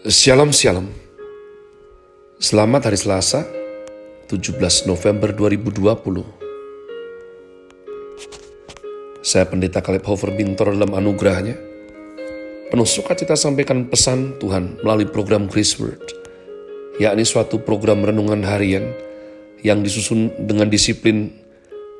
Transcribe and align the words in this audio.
Shalom 0.00 0.48
Shalom. 0.48 0.88
Selamat 2.40 2.88
hari 2.88 2.96
Selasa 2.96 3.44
17 4.32 4.88
November 4.88 5.28
2020 5.36 6.24
Saya 9.20 9.44
Pendeta 9.44 9.84
Kaleb 9.84 10.00
Hofer 10.08 10.32
Bintor 10.32 10.72
dalam 10.72 10.96
anugerahnya. 10.96 11.52
Penuh 12.72 12.88
sukacita 12.88 13.36
sampaikan 13.36 13.92
pesan 13.92 14.40
Tuhan 14.40 14.80
melalui 14.80 15.04
program 15.04 15.44
Grace 15.44 15.76
Word 15.76 16.00
yakni 16.96 17.28
suatu 17.28 17.60
program 17.60 18.00
renungan 18.00 18.40
harian 18.40 18.96
yang 19.60 19.84
disusun 19.84 20.32
dengan 20.48 20.72
disiplin. 20.72 21.28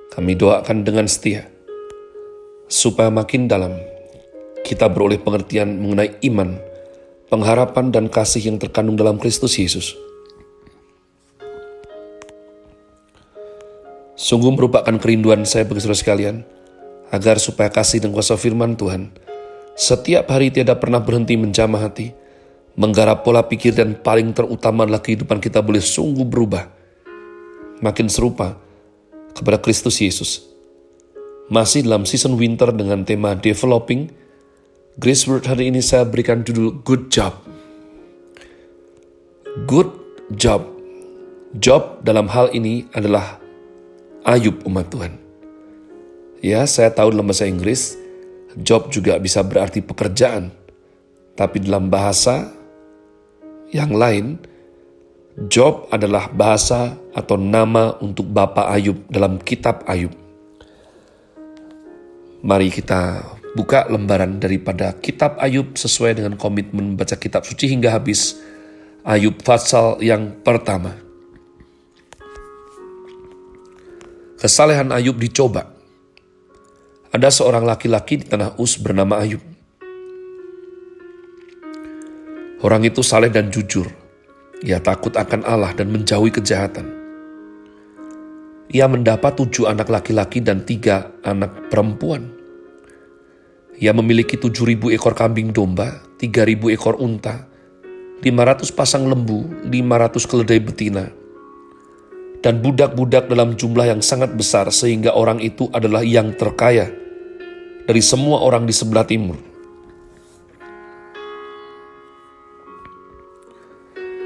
Kami 0.09 0.41
doakan 0.41 0.89
dengan 0.89 1.05
setia 1.05 1.53
supaya 2.65 3.13
makin 3.13 3.45
dalam 3.45 3.77
kita 4.65 4.89
beroleh 4.89 5.21
pengertian 5.21 5.77
mengenai 5.85 6.17
iman, 6.33 6.70
pengharapan 7.31 7.95
dan 7.95 8.11
kasih 8.11 8.51
yang 8.51 8.59
terkandung 8.59 8.99
dalam 8.99 9.17
Kristus 9.17 9.55
Yesus. 9.57 9.95
Sungguh 14.19 14.53
merupakan 14.53 14.93
kerinduan 15.01 15.49
saya 15.49 15.65
bagi 15.65 15.81
saudara 15.81 15.97
sekalian, 15.97 16.37
agar 17.09 17.41
supaya 17.41 17.73
kasih 17.73 18.05
dan 18.05 18.13
kuasa 18.13 18.37
firman 18.37 18.77
Tuhan 18.77 19.15
setiap 19.81 20.29
hari 20.29 20.53
tidak 20.53 20.85
pernah 20.85 21.01
berhenti 21.01 21.41
menjamah 21.41 21.89
hati, 21.89 22.13
menggarap 22.77 23.25
pola 23.25 23.41
pikir 23.49 23.73
dan 23.73 23.97
paling 23.97 24.37
terutama 24.37 24.85
adalah 24.85 25.01
kehidupan 25.01 25.41
kita 25.41 25.65
boleh 25.65 25.81
sungguh 25.81 26.29
berubah, 26.29 26.69
makin 27.81 28.13
serupa 28.13 28.61
kepada 29.33 29.57
Kristus 29.57 29.97
Yesus. 30.05 30.45
Masih 31.49 31.89
dalam 31.89 32.05
season 32.05 32.37
winter 32.37 32.71
dengan 32.77 33.09
tema 33.09 33.33
Developing, 33.33 34.13
Grace 35.01 35.25
Word 35.25 35.49
hari 35.49 35.73
ini 35.73 35.81
saya 35.81 36.05
berikan 36.05 36.45
judul 36.45 36.85
Good 36.85 37.09
Job. 37.09 37.33
Good 39.65 39.89
Job. 40.37 40.77
Job 41.57 42.05
dalam 42.05 42.29
hal 42.29 42.53
ini 42.53 42.85
adalah 42.93 43.41
Ayub 44.29 44.61
umat 44.69 44.93
Tuhan. 44.93 45.17
Ya, 46.45 46.69
saya 46.69 46.93
tahu 46.93 47.17
dalam 47.17 47.25
bahasa 47.25 47.49
Inggris, 47.49 47.97
job 48.61 48.93
juga 48.93 49.17
bisa 49.17 49.41
berarti 49.41 49.81
pekerjaan. 49.81 50.53
Tapi 51.33 51.65
dalam 51.65 51.89
bahasa 51.89 52.53
yang 53.73 53.97
lain, 53.97 54.37
Job 55.49 55.89
adalah 55.89 56.29
bahasa 56.29 57.01
atau 57.17 57.41
nama 57.41 57.97
untuk 58.05 58.29
Bapak 58.29 58.69
Ayub 58.69 59.01
dalam 59.09 59.41
kitab 59.41 59.81
Ayub. 59.89 60.13
Mari 62.45 62.69
kita 62.69 63.40
buka 63.55 63.91
lembaran 63.91 64.39
daripada 64.39 64.95
kitab 64.99 65.39
Ayub 65.43 65.75
sesuai 65.75 66.23
dengan 66.23 66.39
komitmen 66.39 66.95
baca 66.95 67.19
kitab 67.19 67.43
suci 67.43 67.71
hingga 67.71 67.91
habis. 67.91 68.39
Ayub 69.03 69.41
pasal 69.41 69.99
yang 70.05 70.39
pertama. 70.45 70.93
Kesalehan 74.41 74.93
Ayub 74.93 75.17
dicoba. 75.21 75.69
Ada 77.11 77.29
seorang 77.29 77.67
laki-laki 77.67 78.23
di 78.23 78.27
tanah 78.29 78.55
Us 78.57 78.79
bernama 78.79 79.19
Ayub. 79.19 79.43
Orang 82.61 82.85
itu 82.85 83.01
saleh 83.01 83.33
dan 83.33 83.49
jujur. 83.49 83.89
Ia 84.61 84.79
takut 84.85 85.17
akan 85.17 85.49
Allah 85.49 85.73
dan 85.73 85.89
menjauhi 85.89 86.29
kejahatan. 86.29 86.87
Ia 88.71 88.87
mendapat 88.87 89.35
tujuh 89.35 89.67
anak 89.67 89.91
laki-laki 89.91 90.39
dan 90.45 90.63
tiga 90.63 91.11
anak 91.27 91.73
perempuan. 91.73 92.40
Ia 93.81 93.97
memiliki 93.97 94.37
7.000 94.37 94.93
ekor 94.93 95.17
kambing 95.17 95.57
domba, 95.57 96.05
3.000 96.21 96.69
ekor 96.77 97.01
unta, 97.01 97.49
500 98.21 98.69
pasang 98.77 99.09
lembu, 99.09 99.49
500 99.65 100.21
keledai 100.29 100.61
betina, 100.61 101.09
dan 102.45 102.61
budak-budak 102.61 103.33
dalam 103.33 103.57
jumlah 103.57 103.89
yang 103.89 104.05
sangat 104.05 104.37
besar 104.37 104.69
sehingga 104.69 105.17
orang 105.17 105.41
itu 105.41 105.73
adalah 105.73 106.05
yang 106.05 106.37
terkaya 106.37 106.93
dari 107.89 108.05
semua 108.05 108.45
orang 108.45 108.69
di 108.69 108.75
sebelah 108.77 109.09
timur. 109.09 109.41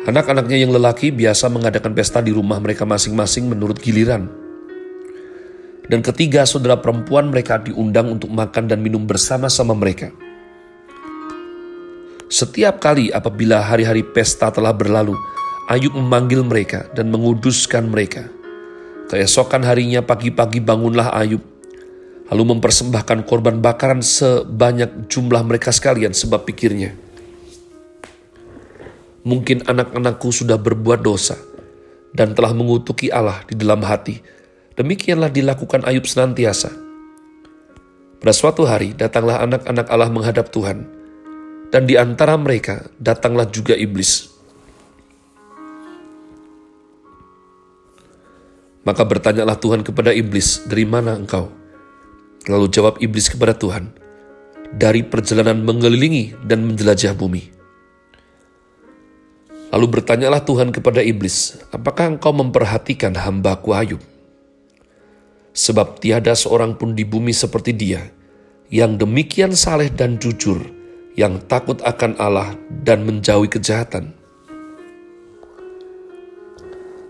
Anak-anaknya 0.05 0.67
yang 0.67 0.75
lelaki 0.75 1.15
biasa 1.15 1.47
mengadakan 1.47 1.95
pesta 1.95 2.19
di 2.19 2.35
rumah 2.35 2.59
mereka 2.59 2.83
masing-masing 2.83 3.49
menurut 3.49 3.79
giliran 3.79 4.44
dan 5.89 6.01
ketiga 6.01 6.49
saudara 6.49 6.81
perempuan 6.81 7.29
mereka 7.29 7.61
diundang 7.61 8.09
untuk 8.17 8.33
makan 8.33 8.69
dan 8.69 8.81
minum 8.81 9.05
bersama-sama 9.05 9.77
mereka. 9.77 10.09
Setiap 12.33 12.81
kali 12.81 13.13
apabila 13.13 13.61
hari-hari 13.61 14.03
pesta 14.03 14.49
telah 14.49 14.73
berlalu, 14.73 15.15
Ayub 15.69 15.93
memanggil 15.97 16.45
mereka 16.45 16.89
dan 16.93 17.13
menguduskan 17.13 17.89
mereka. 17.89 18.29
Keesokan 19.13 19.63
harinya 19.63 20.01
pagi-pagi 20.01 20.59
bangunlah 20.59 21.13
Ayub, 21.15 21.45
lalu 22.33 22.43
mempersembahkan 22.57 23.29
korban 23.29 23.61
bakaran 23.61 24.01
sebanyak 24.01 25.07
jumlah 25.13 25.45
mereka 25.45 25.71
sekalian 25.71 26.17
sebab 26.17 26.49
pikirnya. 26.49 26.97
Mungkin 29.25 29.65
anak-anakku 29.69 30.29
sudah 30.33 30.57
berbuat 30.61 31.01
dosa 31.05 31.37
dan 32.13 32.37
telah 32.37 32.53
mengutuki 32.53 33.09
Allah 33.09 33.41
di 33.49 33.57
dalam 33.57 33.81
hati, 33.85 34.21
Demikianlah 34.75 35.31
dilakukan 35.31 35.87
Ayub 35.87 36.03
senantiasa. 36.03 36.75
Pada 38.19 38.35
suatu 38.35 38.67
hari 38.67 38.91
datanglah 38.91 39.39
anak-anak 39.47 39.87
Allah 39.87 40.11
menghadap 40.11 40.51
Tuhan, 40.51 40.83
dan 41.71 41.87
di 41.87 41.95
antara 41.95 42.35
mereka 42.35 42.91
datanglah 42.99 43.47
juga 43.47 43.79
iblis. 43.79 44.35
Maka 48.83 49.07
bertanyalah 49.07 49.55
Tuhan 49.63 49.87
kepada 49.87 50.11
iblis, 50.11 50.67
dari 50.67 50.83
mana 50.83 51.15
engkau? 51.15 51.55
Lalu 52.51 52.67
jawab 52.75 52.99
iblis 52.99 53.31
kepada 53.31 53.55
Tuhan, 53.55 53.95
dari 54.75 55.07
perjalanan 55.07 55.63
mengelilingi 55.63 56.35
dan 56.43 56.67
menjelajah 56.67 57.15
bumi. 57.15 57.55
Lalu 59.71 59.87
bertanyalah 59.87 60.43
Tuhan 60.43 60.75
kepada 60.75 60.99
iblis, 60.99 61.63
apakah 61.71 62.19
engkau 62.19 62.35
memperhatikan 62.35 63.15
hambaku 63.15 63.71
Ayub? 63.71 64.14
Sebab 65.55 66.03
tiada 66.03 66.35
seorang 66.35 66.75
pun 66.75 66.93
di 66.93 67.07
bumi 67.07 67.31
seperti 67.31 67.73
dia, 67.73 68.03
yang 68.69 68.99
demikian 68.99 69.55
saleh 69.55 69.89
dan 69.89 70.19
jujur, 70.19 70.59
yang 71.15 71.39
takut 71.47 71.79
akan 71.87 72.19
Allah 72.19 72.59
dan 72.83 73.07
menjauhi 73.07 73.47
kejahatan. 73.47 74.11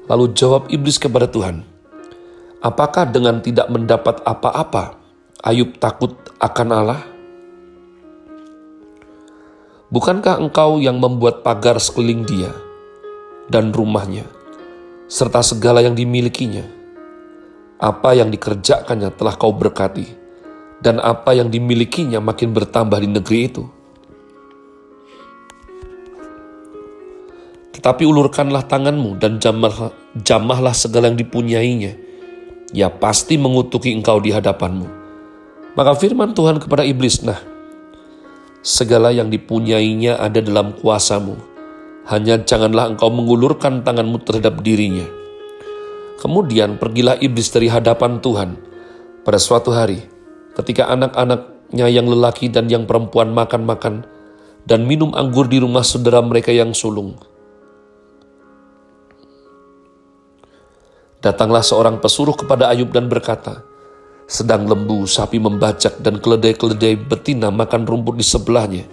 Lalu 0.04 0.36
jawab 0.36 0.68
iblis 0.68 1.00
kepada 1.00 1.24
Tuhan, 1.24 1.64
Apakah 2.64 3.04
dengan 3.04 3.44
tidak 3.44 3.68
mendapat 3.68 4.24
apa-apa, 4.24 4.96
Ayub 5.44 5.76
takut 5.76 6.16
akan 6.40 6.68
Allah? 6.72 7.04
Bukankah 9.92 10.40
engkau 10.40 10.80
yang 10.80 10.96
membuat 10.96 11.44
pagar 11.44 11.76
sekeliling 11.76 12.24
dia 12.24 12.56
dan 13.52 13.68
rumahnya, 13.68 14.24
serta 15.12 15.44
segala 15.44 15.84
yang 15.84 15.92
dimilikinya? 15.92 16.83
Apa 17.78 18.14
yang 18.14 18.30
dikerjakannya 18.30 19.10
telah 19.18 19.34
kau 19.34 19.50
berkati, 19.50 20.06
dan 20.78 21.02
apa 21.02 21.34
yang 21.34 21.50
dimilikinya 21.50 22.22
makin 22.22 22.54
bertambah 22.54 22.98
di 23.02 23.08
negeri 23.10 23.40
itu. 23.50 23.64
Tetapi 27.74 28.02
ulurkanlah 28.06 28.64
tanganmu 28.64 29.18
dan 29.20 29.42
jamahlah, 29.42 29.92
jamahlah 30.16 30.72
segala 30.72 31.10
yang 31.10 31.18
dipunyainya. 31.18 31.92
Ya 32.74 32.90
pasti 32.90 33.36
mengutuki 33.36 33.92
engkau 33.92 34.18
di 34.18 34.32
hadapanmu. 34.34 34.88
Maka 35.74 35.92
firman 35.98 36.32
Tuhan 36.32 36.62
kepada 36.62 36.86
iblis, 36.86 37.22
nah, 37.22 37.38
segala 38.62 39.10
yang 39.10 39.28
dipunyainya 39.28 40.16
ada 40.16 40.38
dalam 40.38 40.72
kuasamu. 40.78 41.36
Hanya 42.08 42.40
janganlah 42.40 42.94
engkau 42.94 43.10
mengulurkan 43.10 43.80
tanganmu 43.84 44.20
terhadap 44.22 44.60
dirinya 44.60 45.23
Kemudian 46.24 46.80
pergilah 46.80 47.20
iblis 47.20 47.52
dari 47.52 47.68
hadapan 47.68 48.16
Tuhan. 48.24 48.56
Pada 49.28 49.36
suatu 49.36 49.76
hari, 49.76 50.08
ketika 50.56 50.88
anak-anaknya 50.88 51.84
yang 51.92 52.08
lelaki 52.08 52.48
dan 52.48 52.72
yang 52.72 52.88
perempuan 52.88 53.28
makan-makan 53.36 54.08
dan 54.64 54.88
minum 54.88 55.12
anggur 55.12 55.44
di 55.52 55.60
rumah 55.60 55.84
saudara 55.84 56.24
mereka 56.24 56.48
yang 56.48 56.72
sulung. 56.72 57.20
Datanglah 61.20 61.60
seorang 61.60 62.00
pesuruh 62.00 62.32
kepada 62.32 62.72
Ayub 62.72 62.88
dan 62.88 63.12
berkata, 63.12 63.60
sedang 64.24 64.64
lembu, 64.64 65.04
sapi 65.04 65.36
membajak, 65.36 66.00
dan 66.00 66.24
keledai-keledai 66.24 67.04
betina 67.04 67.52
makan 67.52 67.84
rumput 67.84 68.16
di 68.16 68.24
sebelahnya. 68.24 68.88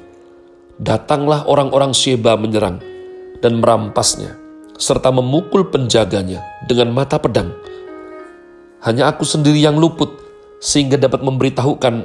Datanglah 0.76 1.48
orang-orang 1.48 1.96
Sheba 1.96 2.36
menyerang 2.36 2.84
dan 3.40 3.64
merampasnya 3.64 4.41
serta 4.82 5.14
memukul 5.14 5.70
penjaganya 5.70 6.42
dengan 6.66 6.90
mata 6.90 7.22
pedang. 7.22 7.54
Hanya 8.82 9.14
aku 9.14 9.22
sendiri 9.22 9.62
yang 9.62 9.78
luput 9.78 10.10
sehingga 10.58 10.98
dapat 10.98 11.22
memberitahukan 11.22 12.02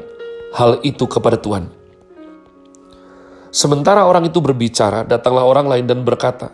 hal 0.53 0.85
itu 0.85 1.09
kepada 1.09 1.41
Tuhan. 1.41 1.73
Sementara 3.49 4.05
orang 4.05 4.29
itu 4.29 4.45
berbicara, 4.45 5.09
datanglah 5.09 5.49
orang 5.49 5.65
lain 5.73 5.89
dan 5.89 6.05
berkata, 6.05 6.53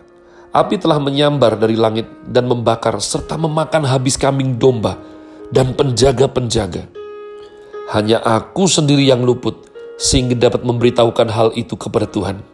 Api 0.54 0.78
telah 0.78 1.02
menyambar 1.02 1.58
dari 1.58 1.74
langit 1.74 2.06
dan 2.30 2.46
membakar 2.46 2.94
serta 3.02 3.34
memakan 3.34 3.82
habis 3.82 4.14
kambing 4.14 4.62
domba 4.62 4.94
dan 5.50 5.74
penjaga-penjaga. 5.74 6.86
Hanya 7.90 8.22
aku 8.22 8.70
sendiri 8.70 9.02
yang 9.02 9.26
luput 9.26 9.66
sehingga 9.98 10.38
dapat 10.38 10.62
memberitahukan 10.62 11.28
hal 11.34 11.48
itu 11.58 11.74
kepada 11.74 12.06
Tuhan. 12.06 12.44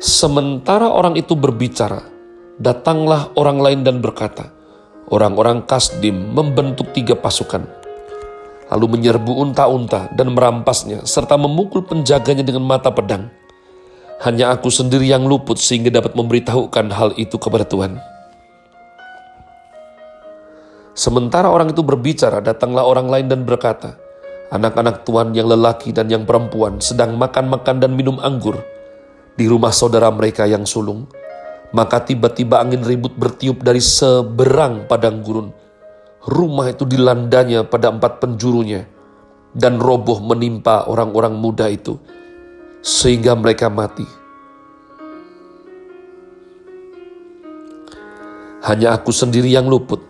Sementara 0.00 0.88
orang 0.88 1.18
itu 1.18 1.36
berbicara, 1.36 2.13
datanglah 2.58 3.34
orang 3.34 3.58
lain 3.58 3.80
dan 3.82 3.98
berkata, 3.98 4.50
orang-orang 5.10 5.66
Kasdim 5.66 6.34
membentuk 6.34 6.90
tiga 6.94 7.18
pasukan, 7.18 7.66
lalu 8.70 8.86
menyerbu 8.98 9.32
unta-unta 9.34 10.10
dan 10.14 10.34
merampasnya, 10.34 11.02
serta 11.06 11.34
memukul 11.34 11.82
penjaganya 11.82 12.46
dengan 12.46 12.64
mata 12.66 12.90
pedang. 12.94 13.30
Hanya 14.22 14.54
aku 14.54 14.70
sendiri 14.70 15.04
yang 15.04 15.26
luput 15.26 15.58
sehingga 15.58 15.90
dapat 15.90 16.14
memberitahukan 16.14 16.86
hal 16.94 17.12
itu 17.18 17.36
kepada 17.36 17.66
Tuhan. 17.66 17.98
Sementara 20.94 21.50
orang 21.50 21.74
itu 21.74 21.82
berbicara, 21.82 22.38
datanglah 22.38 22.86
orang 22.86 23.10
lain 23.10 23.26
dan 23.26 23.42
berkata, 23.42 23.98
Anak-anak 24.54 25.02
Tuhan 25.02 25.34
yang 25.34 25.50
lelaki 25.50 25.90
dan 25.90 26.06
yang 26.06 26.22
perempuan 26.22 26.78
sedang 26.78 27.18
makan-makan 27.18 27.82
dan 27.82 27.90
minum 27.98 28.22
anggur 28.22 28.62
di 29.34 29.50
rumah 29.50 29.74
saudara 29.74 30.06
mereka 30.14 30.46
yang 30.46 30.62
sulung. 30.62 31.10
Maka 31.74 32.06
tiba-tiba 32.06 32.62
angin 32.62 32.86
ribut 32.86 33.18
bertiup 33.18 33.66
dari 33.66 33.82
seberang 33.82 34.86
padang 34.86 35.26
gurun. 35.26 35.50
Rumah 36.22 36.70
itu 36.70 36.86
dilandanya 36.86 37.66
pada 37.66 37.90
empat 37.90 38.22
penjurunya 38.22 38.86
dan 39.50 39.82
roboh 39.82 40.22
menimpa 40.22 40.86
orang-orang 40.86 41.34
muda 41.34 41.66
itu 41.66 41.98
sehingga 42.78 43.34
mereka 43.34 43.66
mati. 43.66 44.06
Hanya 48.64 48.96
aku 48.96 49.12
sendiri 49.12 49.50
yang 49.52 49.68
luput, 49.68 50.00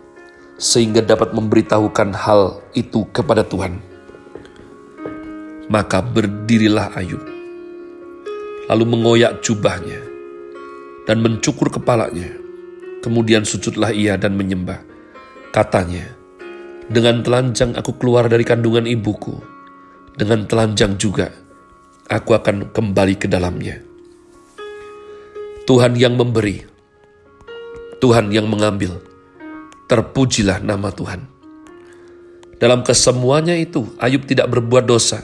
sehingga 0.55 1.03
dapat 1.03 1.35
memberitahukan 1.35 2.15
hal 2.15 2.63
itu 2.71 3.03
kepada 3.11 3.43
Tuhan. 3.43 3.83
Maka 5.67 5.99
berdirilah 5.99 6.95
Ayub, 6.95 7.19
lalu 8.71 8.85
mengoyak 8.87 9.43
jubahnya 9.43 10.14
dan 11.05 11.21
mencukur 11.21 11.69
kepalanya. 11.69 12.33
Kemudian 13.01 13.45
sujudlah 13.45 13.93
ia 13.93 14.17
dan 14.17 14.33
menyembah. 14.33 14.81
Katanya, 15.53 16.09
dengan 16.89 17.21
telanjang 17.21 17.77
aku 17.77 17.97
keluar 18.01 18.25
dari 18.29 18.41
kandungan 18.41 18.89
ibuku, 18.89 19.37
dengan 20.17 20.45
telanjang 20.49 20.97
juga 20.97 21.29
aku 22.09 22.33
akan 22.33 22.73
kembali 22.73 23.15
ke 23.17 23.29
dalamnya. 23.29 23.81
Tuhan 25.65 25.97
yang 25.97 26.13
memberi, 26.13 26.61
Tuhan 27.97 28.29
yang 28.29 28.45
mengambil, 28.45 29.01
terpujilah 29.89 30.61
nama 30.61 30.93
Tuhan. 30.93 31.25
Dalam 32.61 32.85
kesemuanya 32.85 33.57
itu, 33.57 33.89
Ayub 33.97 34.25
tidak 34.29 34.49
berbuat 34.53 34.85
dosa 34.85 35.21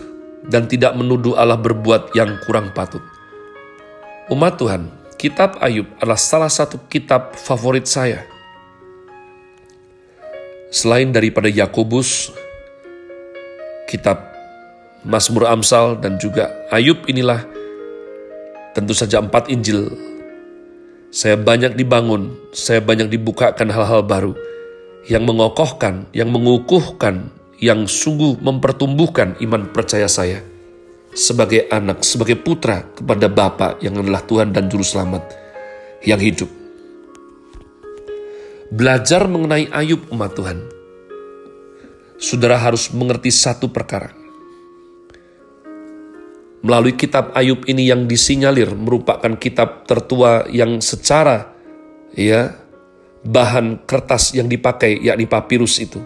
dan 0.50 0.66
tidak 0.66 0.98
menuduh 0.98 1.38
Allah 1.38 1.58
berbuat 1.62 2.14
yang 2.18 2.42
kurang 2.46 2.74
patut. 2.74 3.06
Umat 4.34 4.58
Tuhan, 4.58 5.01
kitab 5.22 5.62
Ayub 5.62 5.86
adalah 6.02 6.18
salah 6.18 6.50
satu 6.50 6.82
kitab 6.90 7.38
favorit 7.38 7.86
saya. 7.86 8.26
Selain 10.74 11.14
daripada 11.14 11.46
Yakobus, 11.46 12.34
kitab 13.86 14.18
Mazmur 15.06 15.46
Amsal, 15.46 16.02
dan 16.02 16.18
juga 16.18 16.50
Ayub 16.74 17.06
inilah 17.06 17.46
tentu 18.74 18.98
saja 18.98 19.22
empat 19.22 19.46
Injil. 19.54 19.94
Saya 21.14 21.38
banyak 21.38 21.78
dibangun, 21.78 22.34
saya 22.50 22.82
banyak 22.82 23.14
dibukakan 23.14 23.70
hal-hal 23.70 24.02
baru 24.02 24.34
yang 25.06 25.22
mengokohkan, 25.30 26.10
yang 26.18 26.34
mengukuhkan, 26.34 27.30
yang 27.62 27.86
sungguh 27.86 28.42
mempertumbuhkan 28.42 29.38
iman 29.38 29.70
percaya 29.70 30.10
saya 30.10 30.42
sebagai 31.12 31.68
anak, 31.72 32.04
sebagai 32.04 32.40
putra 32.40 32.88
kepada 32.96 33.28
Bapa 33.28 33.80
yang 33.84 34.00
adalah 34.00 34.24
Tuhan 34.24 34.56
dan 34.56 34.72
Juru 34.72 34.84
Selamat 34.84 35.28
yang 36.08 36.20
hidup. 36.20 36.50
Belajar 38.72 39.28
mengenai 39.28 39.68
Ayub 39.72 40.08
umat 40.12 40.32
Tuhan. 40.32 40.60
Saudara 42.22 42.56
harus 42.56 42.94
mengerti 42.94 43.34
satu 43.34 43.74
perkara 43.74 44.22
Melalui 46.62 46.94
kitab 46.94 47.34
Ayub 47.34 47.66
ini 47.66 47.90
yang 47.90 48.06
disinyalir 48.06 48.70
merupakan 48.78 49.34
kitab 49.34 49.90
tertua 49.90 50.46
yang 50.54 50.78
secara 50.78 51.58
ya 52.14 52.54
bahan 53.26 53.82
kertas 53.90 54.38
yang 54.38 54.46
dipakai 54.46 55.02
yakni 55.02 55.26
papirus 55.26 55.82
itu. 55.82 55.98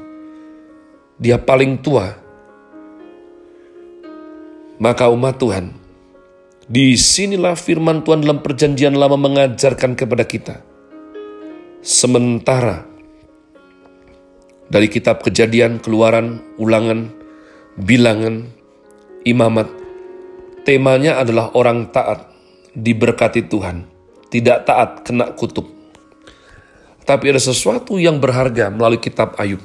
Dia 1.19 1.43
paling 1.43 1.83
tua. 1.83 2.07
Maka 4.75 5.07
umat 5.07 5.39
Tuhan, 5.39 5.71
di 6.67 6.97
sinilah 6.99 7.55
firman 7.55 8.03
Tuhan 8.03 8.25
dalam 8.25 8.43
perjanjian 8.43 8.95
lama 8.97 9.15
mengajarkan 9.15 9.95
kepada 9.95 10.27
kita. 10.27 10.55
Sementara 11.85 12.83
dari 14.67 14.89
kitab 14.89 15.21
kejadian, 15.21 15.79
keluaran, 15.79 16.41
ulangan, 16.57 17.13
bilangan, 17.77 18.49
imamat, 19.23 19.69
Temanya 20.65 21.21
adalah 21.21 21.53
orang 21.53 21.93
taat, 21.93 22.25
diberkati 22.73 23.45
Tuhan, 23.45 23.85
tidak 24.33 24.65
taat 24.65 25.05
kena 25.05 25.29
kutuk. 25.37 25.69
Tapi 27.05 27.29
ada 27.29 27.37
sesuatu 27.37 28.01
yang 28.01 28.17
berharga 28.17 28.73
melalui 28.73 28.97
kitab 28.97 29.37
Ayub. 29.37 29.61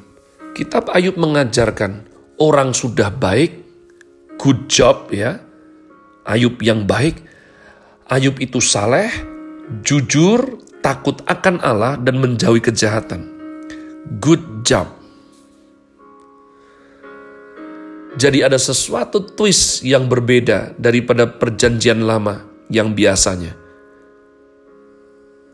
Kitab 0.52 0.92
Ayub 0.92 1.16
mengajarkan 1.16 2.04
orang 2.36 2.76
sudah 2.76 3.08
baik, 3.08 3.59
good 4.40 4.72
job 4.72 5.12
ya. 5.12 5.36
Ayub 6.24 6.56
yang 6.64 6.88
baik, 6.88 7.20
Ayub 8.08 8.40
itu 8.40 8.56
saleh, 8.64 9.12
jujur, 9.84 10.40
takut 10.80 11.20
akan 11.28 11.60
Allah 11.60 12.00
dan 12.00 12.16
menjauhi 12.16 12.64
kejahatan. 12.64 13.28
Good 14.16 14.64
job. 14.64 14.88
Jadi 18.20 18.42
ada 18.42 18.58
sesuatu 18.58 19.22
twist 19.22 19.86
yang 19.86 20.10
berbeda 20.10 20.76
daripada 20.76 21.28
perjanjian 21.30 22.04
lama 22.04 22.42
yang 22.68 22.92
biasanya. 22.92 23.54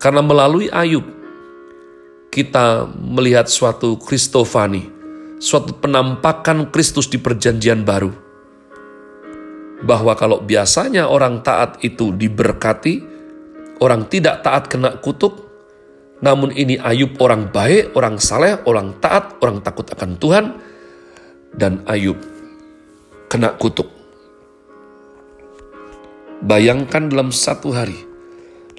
Karena 0.00 0.20
melalui 0.24 0.66
Ayub, 0.72 1.04
kita 2.32 2.90
melihat 2.96 3.48
suatu 3.48 3.96
Kristofani, 3.96 4.88
suatu 5.40 5.72
penampakan 5.78 6.68
Kristus 6.68 7.08
di 7.08 7.16
perjanjian 7.16 7.86
baru. 7.86 8.25
Bahwa 9.84 10.16
kalau 10.16 10.40
biasanya 10.40 11.10
orang 11.10 11.44
taat 11.44 11.82
itu 11.84 12.14
diberkati, 12.16 13.04
orang 13.84 14.08
tidak 14.08 14.40
taat 14.40 14.72
kena 14.72 14.96
kutuk, 15.02 15.46
namun 16.24 16.48
ini 16.56 16.80
Ayub 16.80 17.20
orang 17.20 17.52
baik, 17.52 17.92
orang 17.92 18.16
saleh, 18.16 18.56
orang 18.64 18.96
taat, 19.04 19.36
orang 19.44 19.60
takut 19.60 19.84
akan 19.84 20.16
Tuhan, 20.16 20.44
dan 21.52 21.84
Ayub 21.84 22.16
kena 23.28 23.52
kutuk. 23.60 23.92
Bayangkan 26.40 27.12
dalam 27.12 27.32
satu 27.32 27.72
hari, 27.72 27.96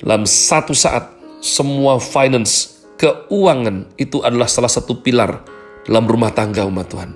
dalam 0.01 0.25
satu 0.25 0.73
saat, 0.73 1.13
semua 1.41 2.01
finance, 2.01 2.85
keuangan 2.97 3.93
itu 4.01 4.21
adalah 4.25 4.49
salah 4.49 4.69
satu 4.69 5.01
pilar 5.05 5.45
dalam 5.85 6.09
rumah 6.09 6.33
tangga 6.33 6.65
umat 6.65 6.89
Tuhan. 6.89 7.11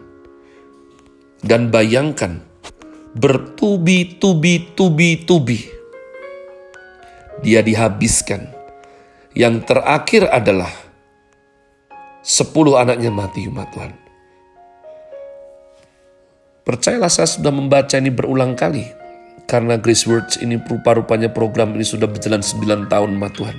Dan 1.42 1.74
bayangkan, 1.74 2.51
bertubi-tubi, 3.16 4.72
tubi-tubi, 4.76 5.60
dia 7.44 7.60
dihabiskan. 7.60 8.48
Yang 9.32 9.64
terakhir 9.64 10.28
adalah 10.28 10.72
sepuluh 12.20 12.76
anaknya 12.76 13.12
mati 13.12 13.48
umat 13.48 13.72
Tuhan. 13.72 13.94
Percayalah 16.62 17.10
saya 17.10 17.28
sudah 17.28 17.52
membaca 17.52 17.96
ini 17.96 18.12
berulang 18.12 18.54
kali. 18.60 18.86
Karena 19.48 19.76
Grace 19.76 20.08
Words 20.08 20.40
ini 20.40 20.56
rupa-rupanya 20.56 21.28
program 21.28 21.76
ini 21.76 21.84
sudah 21.84 22.08
berjalan 22.08 22.40
9 22.40 22.88
tahun 22.88 23.12
ma 23.20 23.28
Tuhan. 23.28 23.58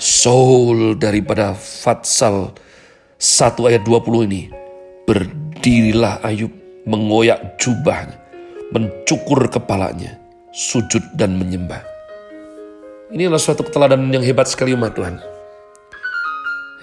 Soul 0.00 0.96
daripada 0.96 1.52
Fatsal 1.52 2.56
1 3.20 3.68
ayat 3.68 3.82
20 3.84 4.28
ini. 4.30 4.42
Berdirilah 5.04 6.24
Ayub 6.24 6.63
mengoyak 6.84 7.56
jubahnya, 7.60 8.16
mencukur 8.72 9.48
kepalanya, 9.48 10.20
sujud 10.52 11.02
dan 11.16 11.36
menyembah. 11.36 11.80
Ini 13.12 13.28
adalah 13.28 13.42
suatu 13.42 13.64
keteladanan 13.64 14.10
yang 14.12 14.24
hebat 14.24 14.48
sekali 14.48 14.72
umat 14.76 14.96
Tuhan. 14.96 15.16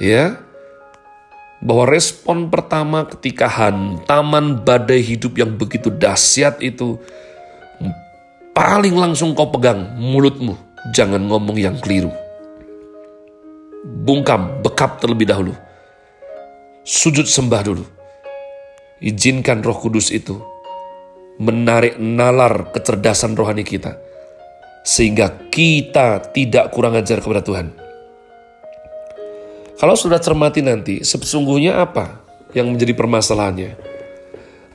Ya, 0.02 0.42
bahwa 1.62 1.86
respon 1.86 2.50
pertama 2.50 3.06
ketika 3.06 3.46
hantaman 3.46 4.66
badai 4.66 5.06
hidup 5.06 5.38
yang 5.38 5.54
begitu 5.54 5.94
dahsyat 5.94 6.58
itu 6.66 6.98
paling 8.58 8.98
langsung 8.98 9.38
kau 9.38 9.54
pegang 9.54 9.94
mulutmu. 10.02 10.58
Jangan 10.98 11.22
ngomong 11.22 11.62
yang 11.62 11.78
keliru. 11.78 12.10
Bungkam, 14.02 14.66
bekap 14.66 14.98
terlebih 14.98 15.30
dahulu. 15.30 15.54
Sujud 16.82 17.30
sembah 17.30 17.62
dulu. 17.62 17.86
Izinkan 19.02 19.66
roh 19.66 19.74
kudus 19.82 20.14
itu 20.14 20.38
menarik 21.42 21.98
nalar 21.98 22.70
kecerdasan 22.70 23.34
rohani 23.34 23.66
kita. 23.66 23.98
Sehingga 24.86 25.50
kita 25.50 26.22
tidak 26.30 26.70
kurang 26.70 26.94
ajar 26.94 27.18
kepada 27.18 27.42
Tuhan. 27.42 27.74
Kalau 29.82 29.98
sudah 29.98 30.22
cermati 30.22 30.62
nanti, 30.62 31.02
sesungguhnya 31.02 31.82
apa 31.82 32.22
yang 32.54 32.70
menjadi 32.70 32.94
permasalahannya? 32.94 33.72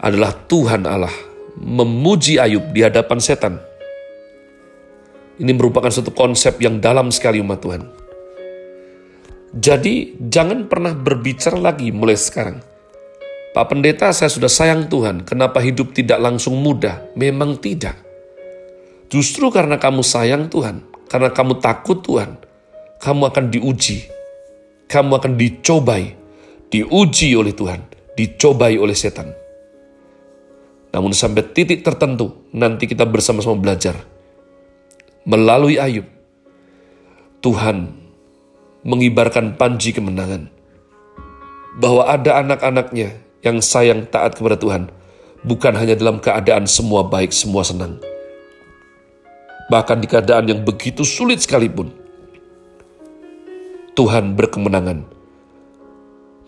Adalah 0.02 0.35
Tuhan 0.50 0.83
Allah 0.90 1.14
memuji 1.62 2.42
Ayub 2.42 2.75
di 2.75 2.83
hadapan 2.83 3.23
setan. 3.23 3.62
Ini 5.38 5.52
merupakan 5.54 5.88
suatu 5.88 6.11
konsep 6.11 6.59
yang 6.59 6.83
dalam 6.83 7.14
sekali 7.14 7.38
umat 7.38 7.62
Tuhan. 7.62 7.83
Jadi 9.54 10.18
jangan 10.18 10.66
pernah 10.66 10.92
berbicara 10.92 11.56
lagi 11.56 11.95
mulai 11.95 12.18
sekarang. 12.18 12.75
Pak 13.57 13.73
Pendeta 13.73 14.13
saya 14.13 14.29
sudah 14.29 14.53
sayang 14.53 14.85
Tuhan, 14.93 15.25
kenapa 15.25 15.65
hidup 15.65 15.97
tidak 15.97 16.21
langsung 16.21 16.61
mudah? 16.61 17.09
Memang 17.17 17.57
tidak. 17.57 17.97
Justru 19.09 19.49
karena 19.49 19.81
kamu 19.81 20.05
sayang 20.05 20.53
Tuhan, 20.53 20.85
karena 21.09 21.33
kamu 21.33 21.57
takut 21.65 22.05
Tuhan, 22.05 22.37
kamu 23.01 23.33
akan 23.33 23.45
diuji. 23.49 24.13
Kamu 24.93 25.09
akan 25.09 25.41
dicobai, 25.41 26.13
diuji 26.69 27.33
oleh 27.33 27.57
Tuhan, 27.57 27.81
dicobai 28.13 28.77
oleh 28.77 28.93
setan. 28.93 29.33
Namun 30.93 31.17
sampai 31.17 31.49
titik 31.49 31.81
tertentu, 31.81 32.53
nanti 32.53 32.85
kita 32.85 33.09
bersama-sama 33.09 33.57
belajar. 33.57 33.97
Melalui 35.25 35.81
Ayub, 35.81 36.05
Tuhan 37.41 37.89
mengibarkan 38.85 39.57
panji 39.57 39.97
kemenangan. 39.97 40.53
Bahwa 41.81 42.05
ada 42.05 42.45
anak-anaknya 42.45 43.25
yang 43.45 43.61
sayang 43.61 44.09
taat 44.09 44.37
kepada 44.37 44.57
Tuhan, 44.57 44.88
bukan 45.45 45.75
hanya 45.76 45.97
dalam 45.97 46.21
keadaan 46.23 46.64
semua 46.64 47.05
baik, 47.05 47.33
semua 47.33 47.62
senang. 47.66 48.00
Bahkan 49.66 49.99
di 49.99 50.07
keadaan 50.07 50.47
yang 50.47 50.61
begitu 50.62 51.02
sulit 51.02 51.43
sekalipun, 51.43 51.90
Tuhan 53.97 54.37
berkemenangan, 54.37 55.09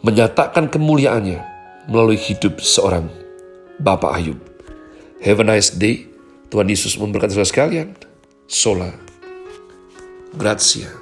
menyatakan 0.04 0.70
kemuliaannya 0.70 1.40
melalui 1.88 2.20
hidup 2.20 2.60
seorang 2.60 3.08
Bapak 3.80 4.18
Ayub. 4.18 4.38
Have 5.22 5.42
a 5.42 5.46
nice 5.46 5.70
day. 5.74 6.06
Tuhan 6.48 6.70
Yesus 6.70 6.96
memberkati 6.96 7.34
saudara 7.34 7.50
sekalian. 7.50 7.88
Sola. 8.48 8.90
Grazie. 10.34 10.97